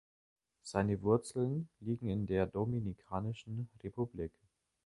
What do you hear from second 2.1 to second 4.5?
der Dominikanischen Republik.